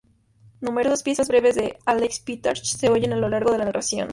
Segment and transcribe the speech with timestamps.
[0.61, 4.09] Numerosas piezas breves de Aleix Pitarch se oyen a lo largo de la narración.